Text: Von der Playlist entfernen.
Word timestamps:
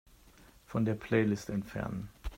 Von 0.65 0.83
der 0.85 0.95
Playlist 0.95 1.51
entfernen. 1.51 2.09